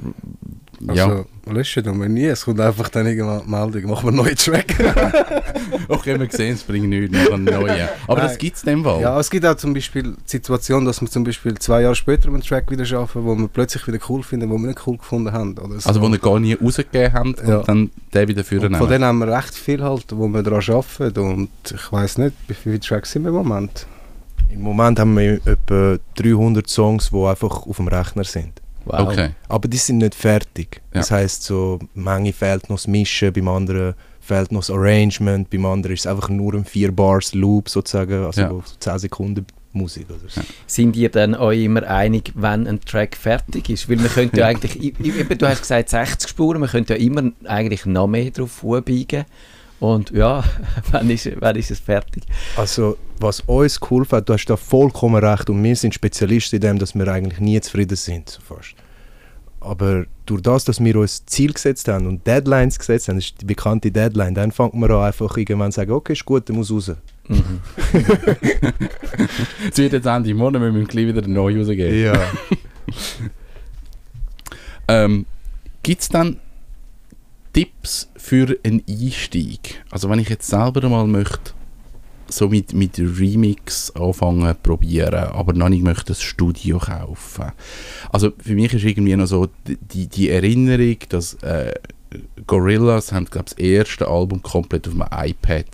[0.94, 1.24] ja.
[1.46, 2.26] Löschen tun wir nie.
[2.26, 4.74] Es kommt einfach dann irgendwann die Meldung, machen wir einen neuen Track.
[5.88, 7.88] Okay, wir sehen es, bringt nichts, noch einen neuen.
[8.06, 8.38] Aber das Nein.
[8.38, 9.00] gibt es in dem Fall.
[9.00, 12.28] ja, es gibt auch zum Beispiel die Situation, dass wir zum Beispiel zwei Jahre später
[12.28, 15.32] einen Track wieder schaffen, wo wir plötzlich wieder cool finden, wo wir nicht cool gefunden
[15.32, 15.58] haben.
[15.58, 15.88] Oder so.
[15.88, 17.58] Also, wo ihr gar nie rausgegeben habt Ja.
[17.58, 20.42] und dann den wieder führen und von denen haben wir recht viel halt, wo wir
[20.42, 21.20] daran arbeiten.
[21.20, 23.86] Und ich weiß nicht, wie viele Tracks sind wir im Moment.
[24.50, 28.61] Im Moment haben wir etwa 300 Songs, die einfach auf dem Rechner sind.
[28.84, 29.08] Wow.
[29.08, 29.30] Okay.
[29.48, 30.80] Aber die sind nicht fertig.
[30.92, 31.00] Ja.
[31.00, 35.66] Das heisst, so, Menge fehlt noch das Mischen, beim anderen fehlt noch das Arrangement, beim
[35.66, 38.48] anderen ist es einfach nur ein 4-Bars-Loop sozusagen, also Ja.
[38.50, 40.40] so 10 Sekunden Musik oder so.
[40.66, 43.88] Sind ihr dann euch immer einig, wenn ein Track fertig ist?
[43.88, 47.32] Weil man könnte ja eigentlich, eben, du hast gesagt 60 Spuren, man könnte ja immer
[47.44, 49.24] eigentlich noch mehr drauf vorbiegen.
[49.82, 50.44] Und ja,
[50.92, 52.22] wann ist, wann ist es fertig?
[52.56, 56.62] Also, was uns cool fällt, du hast da vollkommen recht und wir sind Spezialisten in
[56.62, 58.76] dem, dass wir eigentlich nie zufrieden sind, so fast.
[59.58, 63.40] Aber durch das, dass wir uns Ziel gesetzt haben und Deadlines gesetzt haben, das ist
[63.40, 66.54] die bekannte Deadline, dann fängt man an einfach irgendwann zu sagen, okay, ist gut, der
[66.54, 66.92] muss raus.
[67.26, 67.60] Mhm.
[69.68, 72.00] Es wird jetzt Ende Monat, wir müssen gleich wieder neu rausgeben.
[72.00, 72.12] Ja.
[74.88, 75.26] Ähm,
[75.82, 76.38] Gibt es dann
[77.52, 79.84] Tipps für einen Einstieg?
[79.90, 81.52] Also wenn ich jetzt selber mal möchte,
[82.28, 87.52] so mit, mit Remix anfangen probieren, aber noch nicht möchte das Studio kaufen.
[88.10, 91.74] Also für mich ist irgendwie noch so die- die, Erinnerung, dass äh,
[92.46, 95.66] Gorillaz haben, glaube das erste Album komplett auf einem iPad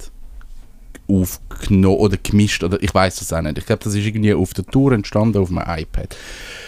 [1.09, 3.59] aufgenommen oder gemischt oder ich weiß es auch nicht.
[3.59, 6.17] Ich glaube, das ist irgendwie auf der Tour entstanden auf einem iPad.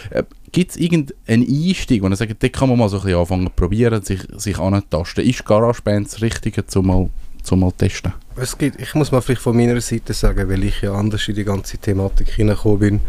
[0.09, 3.19] Äh, Gibt es irgendeinen Einstieg, wo man sagt, da kann man mal so ein bisschen
[3.19, 5.23] anfangen probieren, sich, sich anzutasten?
[5.23, 7.09] Ist GarageBand das Richtige, zum mal,
[7.41, 8.13] zum mal testen?
[8.35, 11.35] Es gibt, ich muss mal vielleicht von meiner Seite sagen, weil ich ja anders in
[11.35, 12.99] die ganze Thematik hineingekommen bin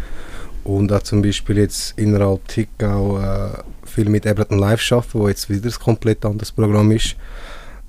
[0.63, 3.49] und auch zum Beispiel jetzt innerhalb TIC auch äh,
[3.87, 7.17] viel mit Ableton Live arbeite, wo jetzt wieder ein komplett anderes Programm ist.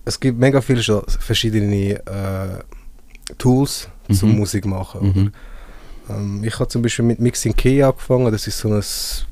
[0.06, 2.64] Es gibt mega viele verschiedene äh,
[3.38, 4.38] Tools zum Mhm.
[4.38, 5.02] Musik machen.
[5.08, 5.32] Mhm.
[6.10, 8.32] Ähm, ich habe zum Beispiel mit Mixing Key angefangen.
[8.32, 8.84] Das ist so ein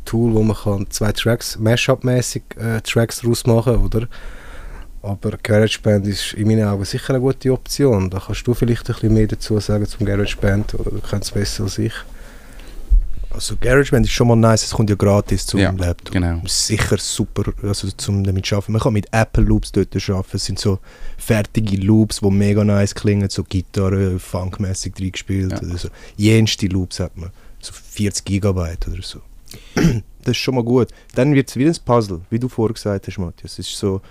[0.05, 4.07] Tool, wo man kann zwei Tracks, Mashup-mäßig äh, Tracks daraus machen oder?
[5.03, 8.09] Aber GarageBand ist in meinen Augen sicher eine gute Option.
[8.09, 11.31] Da kannst du vielleicht ein bisschen mehr dazu sagen zum GarageBand oder du kennst es
[11.31, 11.93] besser als ich.
[13.33, 16.11] Also GarageBand ist schon mal nice, es kommt ja gratis zum Ja, Laptop.
[16.13, 16.41] genau.
[16.45, 18.73] Sicher super, also zum damit zu arbeiten.
[18.73, 20.35] Man kann mit Apple Loops dort arbeiten.
[20.37, 20.79] Es sind so
[21.17, 25.59] fertige Loops, die mega nice klingen, so Gitarre, funkmäßig reingespielt Ja.
[25.61, 25.89] oder so.
[26.17, 29.19] Jenste Loops hat man, so 40 Gigabyte oder so.
[29.75, 30.89] das ist schon mal gut.
[31.15, 33.53] Dann wird es wieder ein Puzzle, wie du vorher gesagt hast, Matthias.
[33.53, 34.01] Es ist so,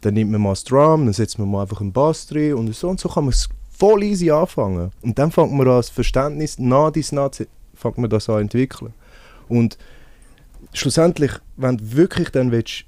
[0.00, 2.74] dann nimmt man mal das Drum, dann setzt man mal einfach einen Bass drin und
[2.74, 4.90] so und so kann man es voll easy anfangen.
[5.02, 7.30] Und dann fängt man an, das Verständnis nah dies nah
[7.80, 8.92] fängt man das an entwickeln.
[9.48, 9.76] Und
[10.72, 12.84] schlussendlich, wenn du wirklich dann willst,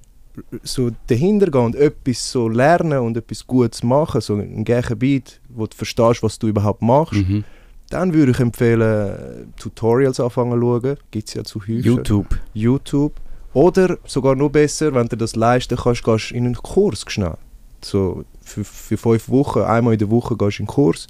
[0.63, 5.41] so dahinter gehen und etwas so lernen und etwas Gutes machen, so ein gleichen Beat,
[5.49, 7.45] wo du verstehst, was du überhaupt machst, Mhm.
[7.91, 10.97] dann würde ich empfehlen, Tutorials anfangen zu schauen.
[11.11, 11.85] Gibt es ja zu häufig.
[11.85, 12.39] YouTube.
[12.55, 13.13] YouTube.
[13.53, 17.37] Oder sogar noch besser, wenn du das leisten kannst, gehst du in einen Kurs schnell.
[17.83, 21.07] So für, für fünf Wochen, einmal in der Woche gehst du in einen Kurs.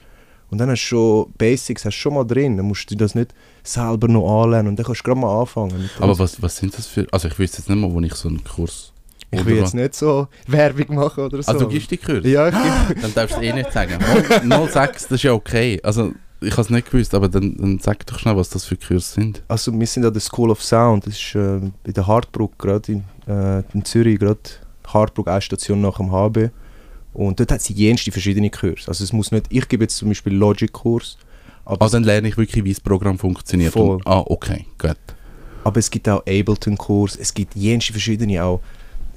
[0.52, 2.58] Und dann hast du schon Basics hast du schon mal drin.
[2.58, 3.34] Dann musst du das nicht
[3.64, 4.68] selber noch anlernen.
[4.68, 5.88] Und dann kannst du gerade mal anfangen.
[5.98, 7.06] Aber was, was sind das für...
[7.10, 8.92] Also ich wüsste jetzt nicht mal, wo ich so einen Kurs...
[9.30, 11.50] ich will jetzt nicht so Werbung machen oder so.
[11.50, 12.24] Also du gibst die Kurs?
[12.26, 12.54] ja, ich
[12.88, 13.98] gebe- Dann darfst du es eh nicht sagen.
[14.44, 15.80] 0, 06, das ist ja okay.
[15.82, 16.12] Also
[16.42, 19.14] ich habe es nicht gewusst, aber dann, dann sag doch schnell, was das für Kurse
[19.14, 19.42] sind.
[19.48, 21.06] Also wir sind an der School of Sound.
[21.06, 24.38] Das ist äh, bei der Hartbruck, gerade in, äh, in Zürich, gerade
[24.86, 26.50] Hartbruck, eine Station nach dem HB.
[27.14, 28.88] Und dort hat sie jenste verschiedene Kurse.
[28.88, 31.18] Also es muss nicht, ich gebe jetzt zum Beispiel Logic-Kurs,
[31.64, 33.72] aber, Also dann lerne ich wirklich, wie das Programm funktioniert.
[33.72, 33.96] Voll.
[33.96, 34.96] Und, ah, okay, gut.
[35.64, 38.60] aber es gibt auch Ableton-Kurs, es gibt jenste verschiedene auch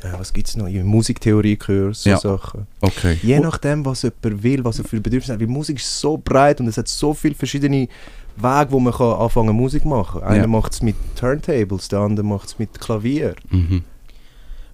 [0.02, 0.68] äh, was gibt es noch?
[0.68, 2.18] Ich habe Musiktheorie gehört, so Ja.
[2.18, 2.68] Sachen.
[2.82, 3.18] Okay.
[3.24, 5.40] Je nachdem, was jemand will, was er für Bedürfnisse hat.
[5.40, 7.88] Weil Musik ist so breit und es hat so viele verschiedene
[8.36, 10.30] Wege, wo man kann anfangen Musik machen kann.
[10.30, 10.48] Einer Ja.
[10.48, 13.36] macht es mit Turntables, der andere macht es mit Klavier.
[13.50, 13.84] Mhm.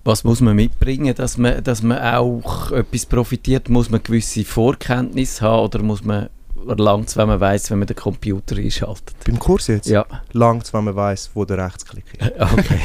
[0.04, 3.70] Was muss man mitbringen, dass man, dass man auch etwas profitiert?
[3.70, 6.30] Muss man gewisse Vorkenntnisse haben oder muss man
[6.66, 9.16] langt wenn man weiß, wenn man den Computer einschaltet?
[9.26, 9.88] Beim Kurs jetzt?
[9.88, 12.32] Ja, Langt, wenn man weiß, wo der Rechtsklick ist.
[12.40, 12.80] okay.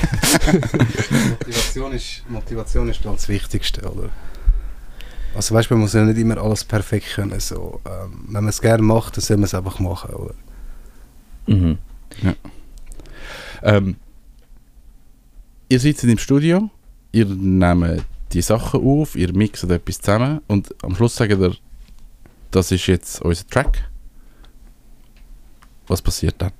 [1.30, 4.10] Motivation ist, Motivation ist das Wichtigste, oder?
[5.34, 7.38] Also weißt du, man muss ja nicht immer alles perfekt können.
[7.40, 10.34] So, ähm, wenn man es gerne macht, dann soll man es einfach machen, oder?
[11.46, 11.78] mhm.
[13.62, 13.96] Ähm,
[15.68, 16.70] ihr sitzt im Studio,
[17.16, 21.54] ihr nehmt die Sachen auf, ihr mixt etwas zusammen und am Schluss sagt ihr,
[22.50, 23.88] das ist jetzt unser Track.
[25.86, 26.52] Was passiert dann?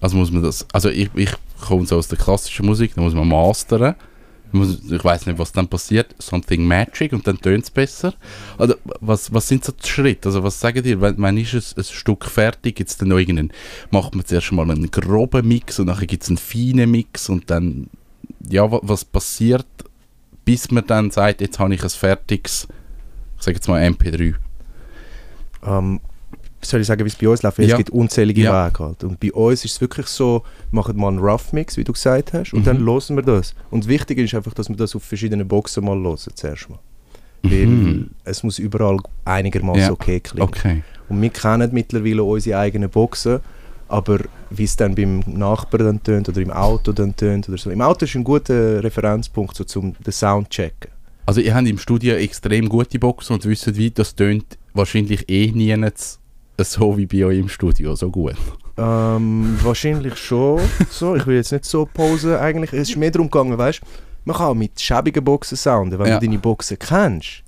[0.00, 1.30] Also muss man das, also ich, ich
[1.66, 3.94] komme so aus der klassischen Musik, da muss man mastern.
[4.52, 6.14] Muss, ich weiß nicht, was dann passiert.
[6.18, 8.14] Something magic und dann tönt es besser.
[8.58, 10.28] Oder was, was sind so die Schritte?
[10.28, 13.18] Also was sagen ihr, wenn, wenn ist ein, ein Stück fertig, gibt es dann noch
[13.18, 13.52] irgendeinen,
[13.90, 17.50] macht man zuerst mal einen groben Mix und nachher gibt es einen feinen Mix und
[17.50, 17.88] dann,
[18.48, 19.66] ja, wa- was passiert,
[20.46, 22.66] bis man dann sagt, jetzt habe ich ein fertiges,
[23.36, 24.34] ich sage jetzt mal MP3.
[25.66, 26.00] Ähm,
[26.62, 27.58] soll ich sagen, wie es bei uns läuft?
[27.58, 27.66] Ja.
[27.66, 28.66] Es gibt unzählige Ja.
[28.66, 29.04] Wege halt.
[29.04, 31.92] Und bei uns ist es wirklich so, wir machen mal einen Rough Mix, wie du
[31.92, 32.64] gesagt hast, und Mhm.
[32.64, 33.54] dann hören wir das.
[33.70, 36.78] Und wichtig ist einfach, dass wir das auf verschiedenen Boxen mal hören, zuerst mal.
[37.42, 38.10] Weil Mhm.
[38.24, 39.92] es muss überall einigermaßen Ja.
[39.92, 40.48] okay klingen.
[40.48, 40.82] Okay.
[41.08, 43.40] Und wir kennen mittlerweile unsere eigenen Boxen,
[43.88, 44.18] aber
[44.50, 47.70] wie es dann beim Nachbarn dann tönt oder im Auto dann tönt oder so.
[47.70, 50.90] Im Auto ist ein guter Referenzpunkt, so zum den Sound checken.
[51.26, 55.50] Also ihr habt im Studio extrem gute Boxen und wisst wie, das tönt wahrscheinlich eh
[55.52, 55.74] nie
[56.58, 58.34] so wie bei euch im Studio, so gut.
[58.78, 60.60] Ähm, wahrscheinlich schon.
[60.90, 62.34] So, ich will jetzt nicht so posen.
[62.36, 63.80] Eigentlich, es ist mehr darum gegangen, weißt
[64.24, 65.98] man kann auch mit schäbigen Boxen sounden.
[65.98, 66.18] Wenn Ja.
[66.18, 67.42] du deine Boxen kennst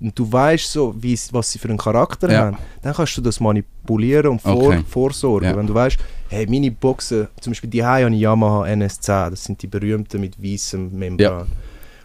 [0.00, 2.38] und du weißt so, wie, was sie für einen Charakter Ja.
[2.46, 4.82] haben, dann kannst du das manipulieren und vor, Okay.
[4.88, 5.48] vorsorgen.
[5.50, 5.56] Ja.
[5.56, 5.96] Wenn du weißt,
[6.28, 10.42] hey, meine Boxen, zum Beispiel die habe ich Yamaha NS10, das sind die berühmten mit
[10.42, 11.46] weißem Membran.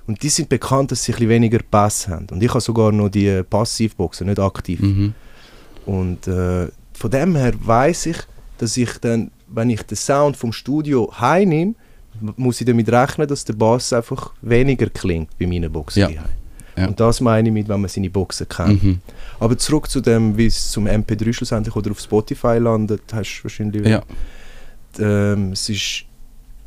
[0.07, 2.27] Und die sind bekannt, dass sie ein weniger Bass haben.
[2.31, 4.79] Und ich habe sogar noch die Passivboxen, nicht aktiv.
[4.81, 5.13] Mhm.
[5.85, 8.17] Und äh, von dem her weiß ich,
[8.57, 11.75] dass ich dann, wenn ich den Sound vom Studio heimnehme,
[12.35, 16.01] muss ich damit rechnen, dass der Bass einfach weniger klingt bei meinen Boxen.
[16.11, 16.25] Ja.
[16.79, 16.87] Ja.
[16.87, 18.83] Und das meine ich mit, wenn man seine Boxen kennt.
[18.83, 18.99] Mhm.
[19.39, 23.43] Aber zurück zu dem, wie es zum MP3 schlussendlich oder auf Spotify landet, hast du
[23.45, 23.85] wahrscheinlich.
[23.87, 24.01] Ja.
[24.99, 26.05] Ähm, es ist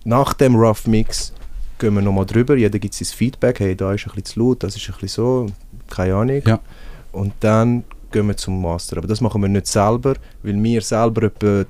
[0.04, 1.32] nach dem Rough Mix
[1.78, 4.62] gehen wir nochmal drüber, jeder gibt sein Feedback, hey, da ist ein bisschen zu laut,
[4.62, 5.46] das ist ein bisschen so,
[5.90, 6.42] keine Ahnung.
[6.46, 6.60] Ja.
[7.10, 8.98] Und dann gehen wir zum Master.
[8.98, 11.64] Aber das machen wir nicht selber, weil wir selber etwa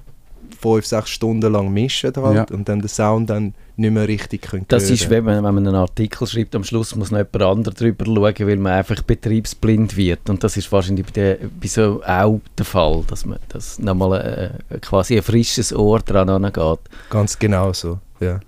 [0.61, 2.57] 5, 6 Stunden lang mischen halt Ja.
[2.57, 4.95] und dann den Sound dann nicht mehr richtig können Das hören.
[4.95, 8.05] ist, wenn man, wenn man einen Artikel schreibt, am Schluss muss noch jemand anderes drüber
[8.05, 10.29] schauen, weil man einfach betriebsblind wird.
[10.29, 14.61] Und das ist wahrscheinlich bei, der, bei so auch der Fall, dass man dass nochmal
[14.71, 16.81] äh, quasi ein frisches Ohr dran angeht.
[17.11, 18.41] Ganz genau so, ja.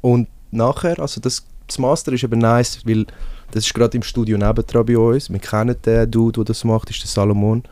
[0.00, 3.06] Und nachher, also das, das Master ist eben nice, weil
[3.50, 5.30] das ist gerade im Studio nebendran bei uns.
[5.30, 7.62] Wir kennen den Dude, der das macht, ist der Salomon.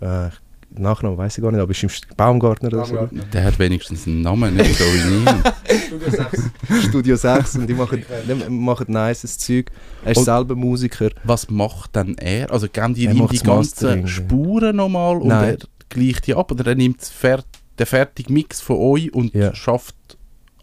[0.00, 0.30] Äh,
[0.78, 3.08] Nachnamen weiß ich gar nicht, aber ist im Baumgartner oder so.
[3.32, 6.82] Der hat wenigstens einen Namen, nicht so wie ich.
[6.88, 9.70] Studio 6 und die machen, die machen nices Zeug.
[10.04, 11.10] Er ist Und- selber Musiker.
[11.24, 12.50] Was macht dann er?
[12.50, 14.06] Also geben die Er ihm die ganzen.
[14.08, 15.56] Spuren nochmal und Nein.
[15.60, 16.50] er gleicht die ab?
[16.50, 17.42] Oder er nimmt fer
[17.78, 19.54] den fertigen Mix von euch und Ja.
[19.54, 19.94] schafft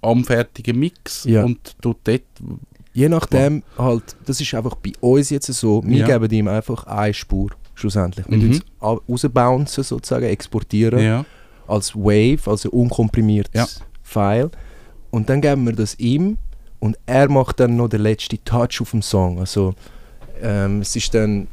[0.02, 1.44] am fertigen Mix Ja.
[1.44, 2.22] und tut dort...
[2.92, 6.06] Je nachdem, halt, das ist einfach bei uns jetzt so, wir Ja.
[6.08, 8.26] geben ihm einfach eine Spur, schlussendlich.
[8.30, 8.52] Wir Mhm.
[8.52, 11.00] es rausbouncen, sozusagen, exportieren.
[11.00, 11.26] Ja.
[11.68, 13.86] als Wave, also unkomprimiertes Ja.
[14.02, 14.50] File.
[15.12, 16.40] Und dann geben wir das ihm
[16.80, 19.38] und er macht dann noch den letzten Touch auf dem Song.
[19.40, 19.76] Also
[20.42, 21.48] ähm, es ist dann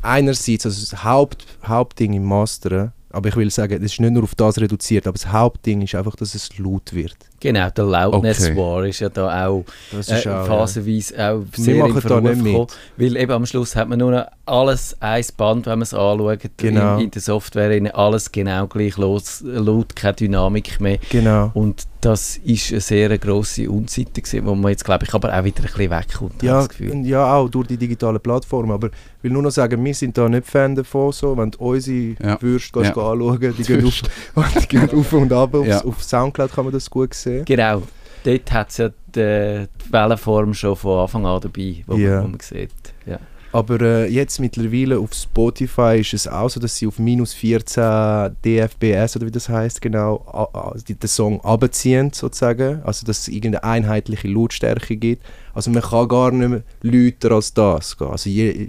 [0.00, 4.22] einerseits also das Haupt, Hauptding im Masteren, aber ich will sagen, es ist nicht nur
[4.22, 7.16] auf das reduziert, aber das Hauptding ist einfach, dass es laut wird.
[7.40, 8.56] Genau, der Loudness Okay.
[8.56, 10.44] War ist ja da auch Das äh, ist auch, ja.
[10.44, 12.66] phasenweise auch Wir sehr machen in da nicht gekommen,
[12.96, 16.40] weil eben am Schluss hat man nur noch alles, ein Band, wenn man es anschaut,
[16.56, 16.96] Genau.
[16.96, 20.98] in, in der Software, alles genau gleich los, laut, keine Dynamik mehr.
[21.10, 21.50] Genau.
[21.54, 25.42] Und das ist eine sehr grosse Unseite gewesen, wo man jetzt, glaube ich, aber auch
[25.44, 26.90] wieder ein bisschen wegkommt, Ja, das Gefühl.
[26.92, 28.70] und ja, auch durch die digitalen Plattformen.
[28.70, 31.10] Aber ich will nur noch sagen, wir sind da nicht Fan davon.
[31.12, 31.36] So.
[31.36, 32.40] Wenn du unsere Ja.
[32.40, 32.88] Würste Ja.
[32.90, 34.02] anschauen, die gehen, auf,
[34.62, 35.54] die gehen auf und ab.
[35.54, 35.84] Auf, Ja.
[35.84, 37.44] auf Soundcloud kann man das gut sehen.
[37.44, 37.82] Genau,
[38.24, 42.16] dort hat es ja die, die Wellenform schon von Anfang an dabei, wo, Ja.
[42.16, 42.70] man, wo man sieht.
[43.06, 43.18] Ja.
[43.52, 48.36] Aber äh, jetzt mittlerweile auf Spotify ist es auch so, dass sie auf minus 14
[48.44, 52.82] DFBS oder wie das heißt genau, den Song abziehen sozusagen.
[52.82, 55.24] Also dass es irgendeine einheitliche Lautstärke gibt.
[55.54, 58.08] Also man kann gar nicht mehr lauter als das gehen.
[58.08, 58.68] Also je,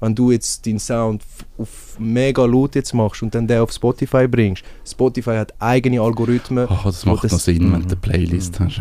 [0.00, 1.22] wenn du jetzt deinen Sound
[1.56, 6.66] auf mega laut jetzt machst und dann den auf Spotify bringst, Spotify hat eigene Algorithmen.
[6.68, 8.00] Ah, das macht noch Sinn, wenn du eine Mhm.
[8.00, 8.80] Playlist hast.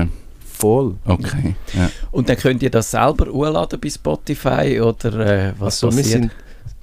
[0.60, 0.96] Voll.
[1.06, 1.56] Okay.
[1.74, 1.89] Ja.
[2.12, 6.22] Und dann könnt ihr das selber hochladen bei Spotify oder äh, was also wir passiert?
[6.24, 6.32] sind,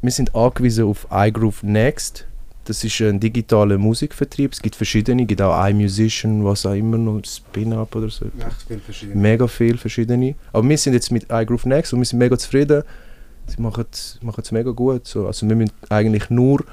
[0.03, 2.27] wir sind angewiesen auf iGroove Next.
[2.67, 4.53] Das ist ein digitaler Musikvertrieb.
[4.53, 8.27] Es gibt verschiedene, es gibt auch iMusician, was auch immer noch, Spin-Up oder so.
[8.27, 9.21] Echt viel verschieden.
[9.21, 10.35] Mega viel verschiedene.
[10.53, 12.83] Aber wir sind jetzt mit iGroove Next und wir sind mega zufrieden.
[13.47, 15.07] Sie machen es machen es mega gut.
[15.07, 15.27] So.
[15.27, 16.65] Also wir müssen eigentlich nur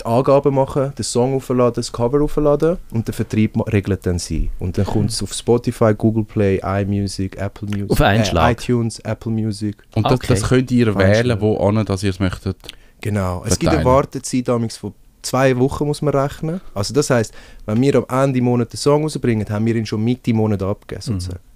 [0.00, 4.50] die Angaben machen, den Song aufladen, das Cover aufladen und der Vertrieb regelt dann sie.
[4.58, 8.52] Und dann kommt es auf Spotify, Google Play, iMusic, Apple Music, Auf einen Schlag.
[8.62, 9.76] iTunes, Apple Music.
[9.94, 10.26] Und das, Okay.
[10.28, 12.56] das könnt ihr wählen, wo an, dass ihr es möchtet.
[13.00, 13.42] Genau.
[13.46, 13.96] Es gibt eine Verteilen.
[13.96, 16.60] Wartezeit von zwei Wochen, muss man rechnen.
[16.74, 17.32] Also das heißt,
[17.66, 21.02] wenn wir am Ende Monat den Song rausbringen, haben wir ihn schon Mitte Monat abgegeben,
[21.02, 21.38] sozusagen.
[21.38, 21.55] Ah,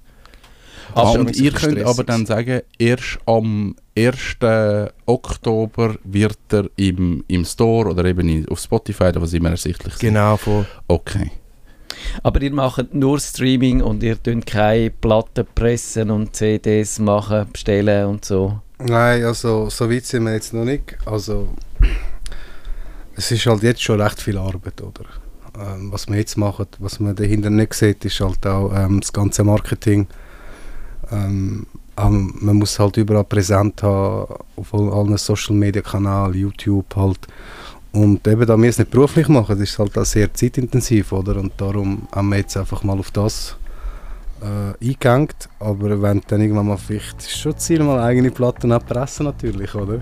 [0.95, 4.37] schon und ihr könnt stressig aber dann sagen, erst am 1.
[5.07, 9.95] Oktober wird er im, im Store oder eben in, auf Spotify oder was immer ersichtlich
[9.95, 10.01] ist.
[10.01, 11.31] Genau, von Okay.
[12.23, 18.07] Aber ihr macht nur Streaming und ihr tut keine Platten pressen und CDs machen, bestellen
[18.07, 18.61] und so.
[18.79, 20.97] Nein, also so weit sind wir jetzt noch nicht.
[21.05, 21.49] Also
[23.17, 25.05] es ist halt jetzt schon recht viel Arbeit, oder?
[25.59, 29.13] Ähm, was wir jetzt machen, was man dahinter nicht sieht, ist halt auch ähm, das
[29.13, 30.07] ganze Marketing.
[31.13, 36.95] Ähm, ähm, man muss halt überall präsent haben, auf all- allen Social Media Kanälen, YouTube
[36.97, 37.19] halt.
[37.93, 41.37] Und eben, da wir es nicht beruflich machen, ist es halt auch sehr zeitintensiv, oder?
[41.37, 43.57] Und darum haben wir jetzt einfach mal auf das
[44.41, 45.29] äh, eingegangen.
[45.59, 50.01] Aber wenn dann irgendwann mal vielleicht, ist schon Ziel, mal eigene Platten abpressen natürlich, oder?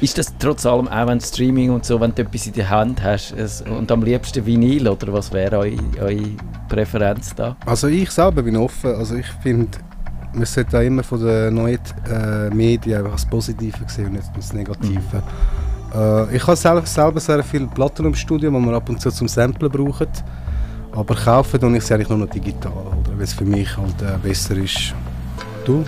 [0.00, 3.02] Ist das trotz allem auch wenn Streaming und so, wenn du etwas in der Hand
[3.02, 6.22] hast es, und am liebsten Vinyl oder was wäre eure, eure
[6.68, 7.56] Präferenz da?
[7.64, 8.94] Also ich selber bin offen.
[8.94, 9.78] Also ich finde,
[10.32, 11.78] man sollte auch immer von den neuen
[12.10, 15.22] äh, Medien einfach das Positive sehen und nicht das Negative.
[15.94, 19.10] Äh, ich habe selber, selber sehr viele Platten im Studio, die man ab und zu
[19.10, 20.08] zum Samplen braucht.
[20.92, 23.16] Aber kaufen tue ich sie eigentlich nur noch digital, oder?
[23.16, 24.94] weil es für mich halt äh, besser ist.
[25.64, 25.84] Du?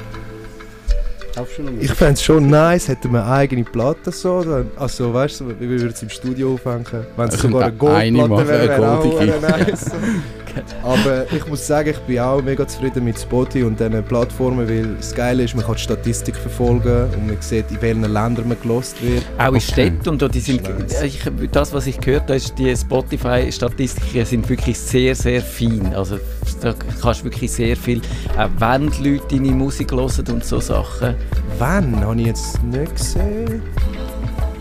[1.80, 4.42] Ich fände es schon nice, hätten wir eigene Platte so.
[4.42, 6.84] Dann, also weißt du, wir würden es im Studio aufhängen.
[7.16, 9.90] Wenn es sogar eine Goldplatte wäre, wäre auch nice.
[10.82, 14.94] Aber ich muss sagen, ich bin auch mega zufrieden mit Spotify und diesen Plattformen, weil
[14.96, 18.60] das Geile ist, man kann die Statistik verfolgen und man sieht, in welchen Ländern man
[18.60, 19.22] gelost wird.
[19.38, 19.60] Auch in Okay.
[19.60, 20.62] Städten und da die sind,
[21.04, 21.20] ich,
[21.52, 25.92] das was ich gehört habe, ist, die Spotify-Statistiken sind wirklich sehr, sehr fein.
[25.94, 26.18] Also
[26.60, 28.00] da kannst du wirklich sehr viel,
[28.36, 31.14] auch wenn die Leute deine Musik hören und so Sachen.
[31.58, 32.00] Wann?
[32.00, 33.62] Habe ich jetzt nicht gesehen.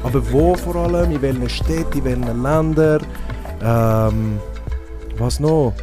[0.03, 1.11] Aber wo vor allem?
[1.11, 3.01] In welchen Städten, in welchen Ländern?
[3.63, 4.39] Ähm,
[5.19, 5.73] was noch?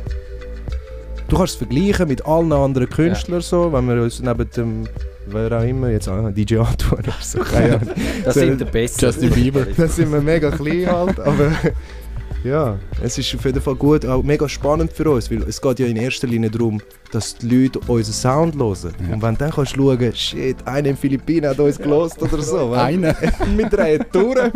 [1.28, 4.84] Du kannst es vergleichen mit allen anderen Künstlern, so, wenn wir uns neben dem,
[5.26, 7.94] wer auch immer, jetzt ah, DJ Antoine oder so, keine Ahnung.
[8.24, 9.04] Das So, sind die Besten.
[9.04, 9.66] Justin Bieber.
[9.76, 11.50] Dann sind wir mega klein halt, aber
[12.44, 15.78] ja, es ist auf jeden Fall gut, auch mega spannend für uns, weil es geht
[15.78, 18.94] ja in erster Linie darum, dass die Leute unseren Sound hören.
[19.08, 19.14] Ja.
[19.14, 22.42] Und wenn du dann kannst du schauen, shit, einer in Philippinen hat uns gelost oder
[22.42, 22.72] so.
[22.74, 23.16] Einer.
[23.56, 24.52] Wir drehen Touren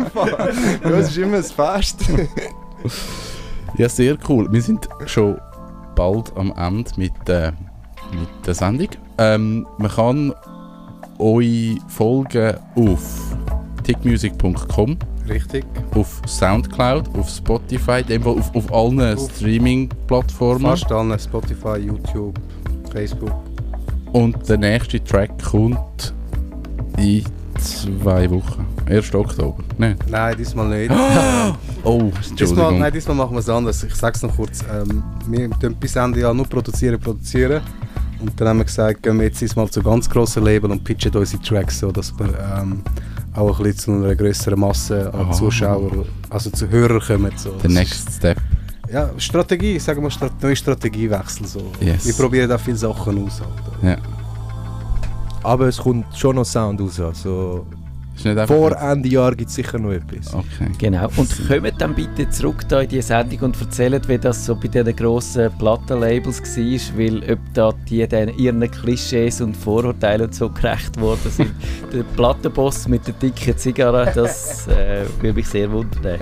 [0.83, 2.01] uns ist immer ein Fest.
[3.79, 4.51] Ja, sehr cool.
[4.51, 5.37] Wir sind schon
[5.95, 7.51] bald am Ende mit, äh,
[8.11, 8.89] mit der Sendung.
[9.17, 10.33] Ähm, man kann
[11.17, 13.35] euch folgen auf
[13.83, 15.65] tickmusic.com, Richtig.
[15.95, 20.61] auf Soundcloud, auf Spotify, dem auf, auf allen Auf- Streaming-Plattformen.
[20.61, 22.37] Fast alle, Spotify, YouTube,
[22.91, 23.33] Facebook.
[24.11, 26.13] Und der nächste Track kommt
[26.97, 27.23] in
[27.59, 28.65] zwei Wochen.
[28.85, 29.13] 1.
[29.15, 29.63] Oktober.
[29.77, 29.97] Nein.
[30.09, 30.91] Nein, diesmal nicht.
[31.83, 32.79] Oh, Diesmal, Entschuldigung.
[32.79, 33.83] nein, diesmal machen wir es anders.
[33.83, 34.59] Ich sage es noch kurz.
[34.69, 37.61] Ähm, wir tun bis Ende Jahr nur produzieren, produzieren.
[38.19, 41.13] Und dann haben wir gesagt, gehen wir jetzt diesmal zu ganz grossen Label und pitchen
[41.15, 42.27] unsere Tracks so, dass wir
[42.59, 42.81] ähm,
[43.33, 45.31] auch ein bisschen zu einer größeren Masse an Ah.
[45.31, 47.31] Zuschauer, also zu Hörern kommen.
[47.37, 47.51] So.
[47.63, 48.37] Der Next Step.
[48.91, 50.11] Ja, Strategie, sagen wir
[50.41, 51.45] neue Strategiewechsel.
[51.47, 51.71] So.
[51.79, 52.05] Yes.
[52.05, 53.39] Wir probieren auch viele Sachen aus.
[53.39, 53.83] Halt.
[53.83, 54.18] Ja.
[55.49, 56.99] Aber es kommt schon noch Sound raus.
[56.99, 57.65] Also
[58.45, 60.31] vor Ende Jahr gibt es sicher noch etwas.
[60.31, 60.69] Okay.
[60.77, 61.09] Genau.
[61.15, 64.67] Und kommt dann bitte zurück da in die Sendung und erzählt, wie das so bei
[64.67, 70.49] diesen grossen Plattenlabels war, weil ob da die dann ihren Klischees und Vorurteilen und so
[70.49, 71.51] gerecht worden sind.
[71.93, 76.19] der Plattenboss mit der dicken Zigarre, das äh, würde mich sehr wundern.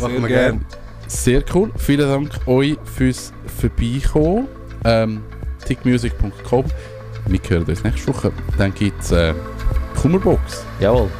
[0.00, 0.60] Machen wir gerne.
[1.06, 1.70] Sehr cool.
[1.76, 4.48] Vielen Dank euch fürs Vorbeikommen.
[4.84, 5.22] Ähm,
[5.64, 6.64] tickmusic.com.
[7.26, 8.32] Wir hören uns nächste Woche.
[8.56, 9.34] Dann gibt es äh,
[10.00, 10.64] Kummerbox.
[10.80, 11.10] Jawohl.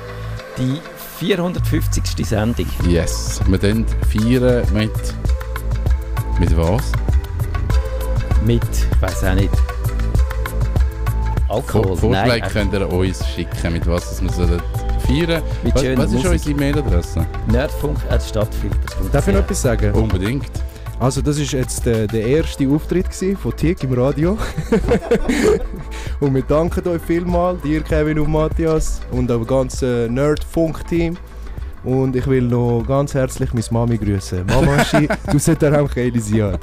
[0.56, 0.78] Die
[1.18, 2.26] 450.
[2.26, 2.66] Sendung.
[2.88, 3.40] Yes.
[3.46, 4.92] Wir dann feiern mit.
[6.38, 6.92] Mit was?
[8.44, 9.50] Mit, ich weiß auch nicht.
[11.46, 11.96] Vor Alkohol.
[11.96, 14.62] Vorschläge Nein, könnt ihr uns schicken, mit was das wir sollen
[15.06, 16.30] feiern Mit Was, was ist Musik.
[16.30, 17.26] unsere E-Mail-Adresse?
[17.48, 18.76] Nerdfunk at Stadtfilter.
[19.12, 19.92] Darf ich noch etwas sagen?
[19.92, 20.50] Unbedingt.
[20.98, 23.06] Also das ist jetzt der, der erste Auftritt
[23.38, 24.38] von Tick im Radio.
[26.20, 31.16] und wir danken euch vielmals, dir Kevin und Matthias und dem ganzen Nerd-Funk-Team.
[31.84, 34.46] Und ich will noch ganz herzlich meine Mami grüßen.
[34.46, 36.60] Mama, Schi, du solltest auch Elisiad.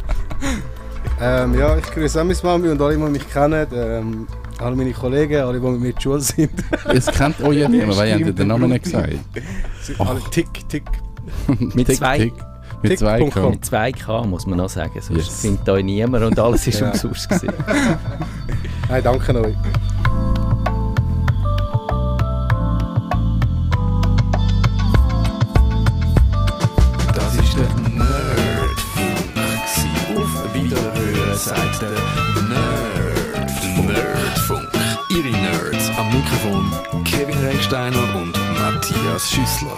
[1.21, 3.67] Ähm, ja, ich grüße auch meine Mami und alle, die mich kennen.
[3.71, 4.27] Ähm,
[4.57, 6.51] alle meine Kollegen, alle, die mit mir in der Schule sind.
[6.91, 9.13] Es kennt euch ja niemand, weil ihr den Namen nicht gesagt.
[9.83, 10.83] Sind alle tick, tick.
[11.75, 12.33] Mit Tick, zwei- tick.
[12.83, 13.43] Mit zwei Tick.com.
[13.43, 13.49] K.
[13.49, 15.41] Mit 2K muss man noch sagen, sonst Yes.
[15.41, 16.91] findet euch niemand und alles ist Ja.
[16.91, 17.53] umsonst gewesen.
[18.89, 19.55] Nein, danke euch.
[27.15, 29.37] Das ist der Nerdfunk.
[30.17, 31.89] Auf Wiederhören sagt der
[32.49, 33.87] Nerd.
[33.87, 34.69] Nerdfunk.
[35.09, 39.77] Ihre Nerds am Mikrofon Kevin Recksteiner und Matthias Schüssler.